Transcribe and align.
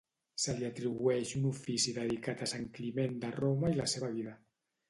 Se 0.43 0.53
li 0.59 0.65
atribueix 0.69 1.33
un 1.41 1.45
ofici 1.51 1.93
dedicat 1.99 2.41
a 2.41 2.49
Sant 2.55 2.67
Climent 2.79 3.23
de 3.27 3.33
Roma 3.39 3.73
i 3.75 3.81
la 3.83 3.91
seva 3.93 4.15
vida. 4.19 4.35